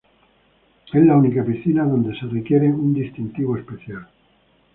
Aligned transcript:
Es 0.91 1.05
la 1.05 1.15
única 1.15 1.45
piscina 1.45 1.83
donde 1.83 2.17
se 2.19 2.25
requiere 2.25 2.71
un 2.73 2.91
distintivo 2.91 3.55
especial. 3.55 4.07